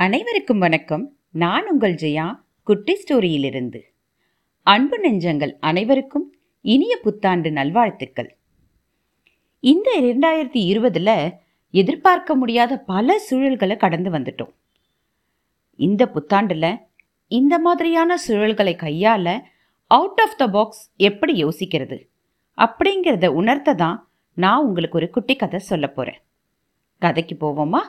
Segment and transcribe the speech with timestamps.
[0.00, 1.16] அனைவருக்கும் வணக்கம்.
[1.30, 3.80] நான் உங்கள் ஜெயா குட்டி ஸ்டோரியிலிருந்து.
[4.62, 8.36] அன்பு நெஞ்சங்கள் அனைவருக்கும் இனிய புத்தாண்டு நல்வாழ்த்துக்கள்.
[9.60, 11.32] இந்த இரண்டாயிரத்தி இருபதில்
[11.70, 14.52] எதிர்பார்க்க முடியாத பல சூழல்களை கடந்து வந்துட்டோம்.
[15.76, 16.78] இந்த புத்தாண்டில்
[17.28, 19.40] இந்த மாதிரியான சூழல்களை கையாள
[19.86, 21.98] அவுட் ஆஃப் த பாக்ஸ் எப்படி யோசிக்கிறது?
[22.58, 26.22] அப்படிங்கிறத உணர்த்த தான் நான் உங்களுக்கு ஒரு குட்டி கதை சொல்ல போகிறேன்
[26.98, 27.80] கதைக்கு போவோமா?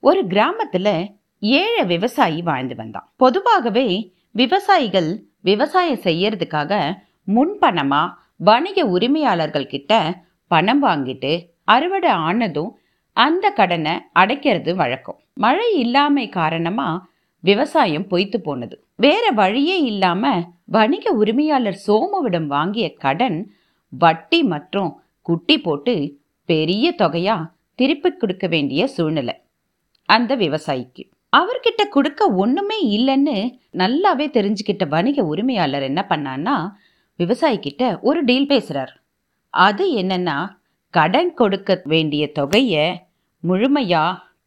[0.00, 3.12] ஒரு கிராமத்தில் ஏழை விவசாயி வாழ்ந்து வந்தான்.
[3.16, 6.72] பொதுவாகவே விவசாயிகள் விவசாயம் செய்யறதுக்காக
[7.34, 8.02] முன்பணமா
[8.36, 9.92] வணிக உரிமையாளர்கள் கிட்ட
[10.46, 11.32] பணம் வாங்கிட்டு
[11.64, 12.78] அறுவடை ஆனதும்
[13.16, 15.18] அந்த கடனை அடைக்கிறது வழக்கம்.
[15.34, 16.88] மழை இல்லாமை காரணமா
[17.40, 18.84] விவசாயம் பொய்த்து போனது.
[18.96, 23.52] வேற வழியே இல்லாம வணிக உரிமையாளர் சோமுவிடம் வாங்கிய கடன்
[23.88, 25.94] வட்டி மற்றும் குட்டி போட்டு
[26.44, 29.34] பெரிய தொகையா திருப்பி கொடுக்க வேண்டிய சூழ்நிலை
[30.08, 31.04] அந்த விவசாயிக்கு.
[31.32, 33.36] அவர்கிட்ட கொடுக்க ஒண்ணுமே இல்லைன்னு
[33.80, 36.56] நல்லாவே தெரிஞ்சுக்கிட்ட வணிக உரிமையாளர் என்ன பண்ணான்னா
[37.18, 38.92] விவசாயிக்கிட்ட ஒரு டீல் பேசுறார்.
[39.54, 40.36] அது என்னன்னா
[40.94, 42.74] கடன் கொடுக்க வேண்டிய தொகைய
[43.48, 44.04] முழுமையா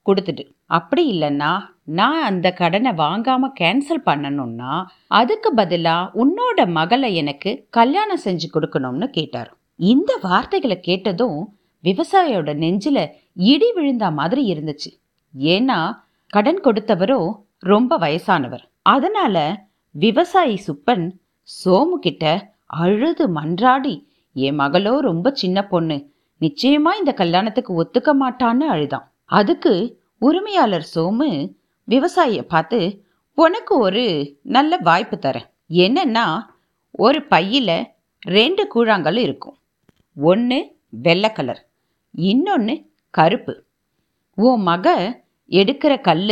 [0.09, 0.43] கொடுத்துடு.
[0.77, 1.51] அப்படி இல்லைன்னா
[1.97, 4.71] நான் அந்த கடனை வாங்காம கேன்சல் பண்ணணும்னா
[5.19, 9.51] அதுக்கு பதிலா உன்னோட மகளை எனக்கு கல்யாணம் செஞ்சு கொடுக்கணும்னு கேட்டார்.
[9.91, 11.39] இந்த வார்த்தைகளை கேட்டதும்
[11.83, 12.99] விவசாயியோட நெஞ்சில
[13.51, 14.91] இடி விழுந்த மாதிரி இருந்துச்சு.
[15.33, 15.79] ஏன்னா
[16.33, 17.19] கடன் கொடுத்தவரோ
[17.59, 18.63] ரொம்ப வயசானவர்.
[18.81, 21.05] அதனால விவசாயி சுப்பன்
[21.47, 25.97] சோமு கிட்ட அழுது மன்றாடி என் மகளோ ரொம்ப சின்ன பொண்ணு.
[26.41, 29.11] நிச்சயமா இந்த கல்யாணத்துக்கு ஒத்துக்க மாட்டான்னு அழுதான்.
[29.25, 29.73] அதுக்கு
[30.17, 31.29] உரிமையாளர் சோமு
[31.87, 32.79] விவசாயிய பார்த்து
[33.33, 34.05] உனக்கு ஒரு
[34.41, 35.49] நல்ல வாய்ப்பு தரேன்.
[35.69, 36.25] என்னன்னா
[36.91, 37.85] ஒரு பையில
[38.19, 39.57] ரெண்டு கூழாங்கல் இருக்கும்.
[40.21, 40.59] ஒன்று
[40.89, 41.61] வெள்ளை கலர்
[42.11, 42.75] இன்னொன்று
[43.09, 43.63] கருப்பு.
[44.35, 44.95] உன் மக
[45.51, 46.23] எடுக்கிற கல்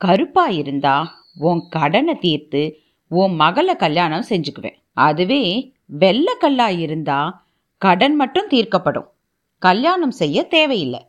[0.00, 0.96] கருப்பாக இருந்தா
[1.40, 2.62] உன் கடனை தீர்த்து
[3.10, 4.78] உன் மகளை கல்யாணம் செஞ்சுக்குவேன்.
[4.98, 5.42] அதுவே
[5.86, 7.18] வெள்ளை கல்லா இருந்தா
[7.82, 9.08] கடன் மட்டும் தீர்க்கப்படும்.
[9.62, 11.00] கல்யாணம் செய்ய தேவையில்லை.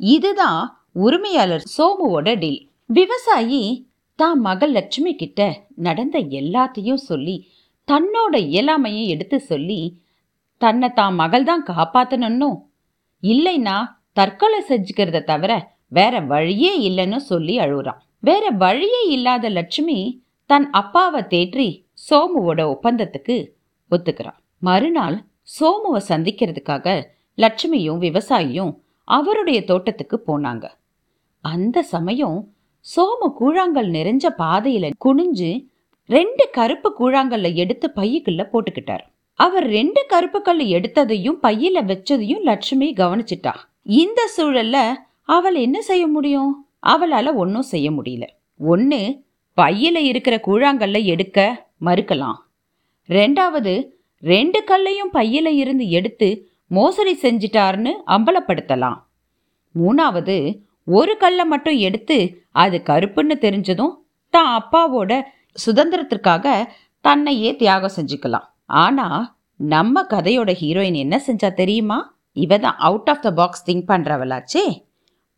[0.00, 0.60] இதுதான்
[0.96, 2.60] உரிமையாளர் சோமுவோட டீல்
[2.90, 3.62] விவசாயி
[4.18, 5.40] தான் மகள் லட்சுமி கிட்ட
[5.76, 7.36] நடந்த எல்லாத்தையும் சொல்லி
[7.88, 9.80] தன்னோட இயலாமையை எடுத்து சொல்லி
[10.60, 12.58] தன்னை தான் மகள் தான் காப்பாற்றணும்னும்
[13.22, 13.76] இல்லைன்னா
[14.12, 15.52] தற்கொலை செஞ்சுக்கிறத தவிர
[15.98, 18.00] வேற வழியே இல்லைன்னு சொல்லி அழுகுறான்.
[18.28, 19.98] வேற வழியே இல்லாத லட்சுமி
[20.50, 21.68] தன் அப்பாவை தேற்றி
[22.08, 23.36] சோமுவோட ஒப்பந்தத்துக்கு
[23.90, 24.38] ஒத்துக்கிறான்.
[24.60, 25.16] மறுநாள்
[25.56, 26.86] சோமுவை சந்திக்கிறதுக்காக
[27.38, 28.72] லட்சுமியும் விவசாயியும்
[29.08, 30.64] அவருடைய தோட்டத்துக்கு போனாங்க.
[31.44, 32.38] அந்த சமயம்
[32.84, 35.50] சோமு கூழாங்கல் நிறைஞ்ச பாதையில குனிஞ்சு
[36.08, 39.04] ரெண்டு கருப்பு கூழாங்கல்ல எடுத்து பையக்குள்ள போட்டுக்கிட்டார்.
[39.40, 43.54] அவர் ரெண்டு கருப்பு கல் எடுத்ததையும் பையில வச்சதையும் லட்சுமி கவனிச்சிட்டா.
[44.00, 44.76] இந்த சூழல்ல
[45.28, 46.50] அவள் என்ன செய்ய முடியும்?
[46.92, 48.24] அவளால் ஒன்றும் செய்ய முடியல.
[48.60, 49.00] ஒன்று
[49.58, 51.38] பையில் இருக்கிற கூழாங்கல்ல எடுக்க
[51.86, 52.38] மறுக்கலாம்.
[53.08, 53.72] ரெண்டாவது
[54.22, 56.28] ரெண்டு கல்லையும் பையில் இருந்து எடுத்து
[56.66, 58.98] மோசடி செஞ்சிட்டார்னு அம்பலப்படுத்தலாம்.
[59.74, 60.36] மூணாவது
[60.98, 62.16] ஒரு கல்லை மட்டும் எடுத்து
[62.62, 63.94] அது கருப்புன்னு தெரிஞ்சதும்
[64.34, 65.12] தான் அப்பாவோட
[65.64, 66.46] சுதந்திரத்திற்காக
[67.04, 68.46] தன்னையே தியாகம் செஞ்சுக்கலாம்.
[68.84, 69.20] ஆனால்
[69.60, 71.98] நம்ம கதையோட ஹீரோயின் என்ன செஞ்சா தெரியுமா?
[72.32, 74.64] இவ தான் out of the box think பண்ணுறவளாச்சே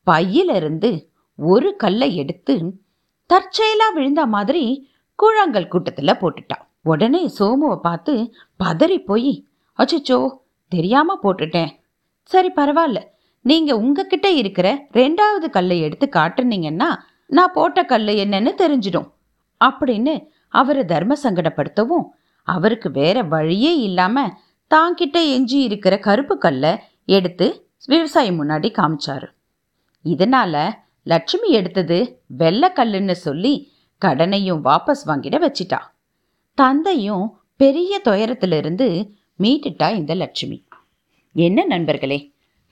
[0.08, 0.90] பையிலிருந்து
[1.38, 2.54] ஒரு கல்லை எடுத்து
[3.30, 4.62] தற்செயலா விழுந்த மாதிரி
[5.18, 6.64] கூழாங்கல் கூட்டத்துல போட்டுட்டான்.
[6.82, 8.14] உடனே சோமுவை பார்த்து
[8.64, 9.32] பதறி போய்
[9.78, 10.18] அச்சோ
[10.68, 11.72] தெரியாம போட்டுட்டேன்.
[12.22, 13.00] சரி பரவாயில்ல.
[13.42, 16.90] நீங்க உங்ககிட்ட இருக்கிற ரெண்டாவது கல்லை எடுத்து காட்டுனீங்கன்னா
[17.26, 19.10] நான் போட்ட கல் என்னன்னு தெரிஞ்சிடும்.
[19.60, 20.14] அப்படின்னு
[20.48, 22.06] அவரை தர்ம சங்கடப்படுத்தவும்
[22.48, 24.26] அவருக்கு வேற வழியே இல்லாம
[24.70, 26.72] தாங்கிட்ட எஞ்சி இருக்கிற கருப்பு கல்லை
[27.04, 27.46] எடுத்து
[27.86, 29.28] விவசாயி முன்னாடி காமிச்சாரு.
[30.12, 30.54] இதனால
[31.02, 31.98] லட்சுமி எடுத்தது
[32.38, 33.54] வெள்ளக்கல்லுன்னு சொல்லி
[34.02, 35.80] கடனையும் வாபஸ் வாங்கிட வச்சிட்டா.
[36.58, 38.88] தந்தையும் பெரிய துயரத்திலிருந்து
[39.42, 40.58] மீட்டுட்டா இந்த லட்சுமி.
[41.32, 42.18] என்ன நண்பர்களே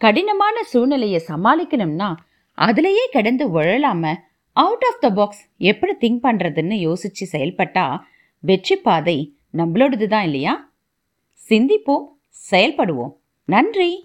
[0.00, 2.09] கடினமான சூழ்நிலையை சமாளிக்கணும்னா
[2.59, 4.15] அதுலேயே கிடந்து உழலாம
[4.53, 7.87] அவுட் ஆஃப் த பாக்ஸ் எப்படி திங்க் பண்ணுறதுன்னு யோசிச்சு செயல்பட்டா
[8.41, 9.17] வெற்றி பாதை
[9.55, 10.55] நம்மளோடது தான் இல்லையா?
[11.49, 12.06] சிந்திப்போம்
[12.50, 13.14] செயல்படுவோம்.
[13.49, 14.03] நன்றி.